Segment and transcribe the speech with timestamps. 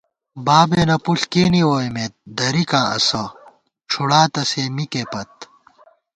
[0.45, 3.23] بابېنہ پُݪ کېنے ووئیمېت درِکاں اسہ،
[3.89, 5.31] ڄُھڑاتہ سے مِکے پت